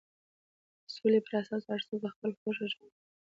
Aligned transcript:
د 0.85 0.87
سولې 0.95 1.19
پر 1.25 1.33
اساس 1.41 1.63
هر 1.71 1.81
څوک 1.87 1.99
په 2.03 2.09
خپله 2.13 2.35
خوښه 2.41 2.65
ژوند 2.71 2.91
کوي. 2.93 2.99